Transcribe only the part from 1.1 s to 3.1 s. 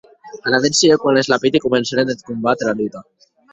es lapiti comencèren eth combat e era luta.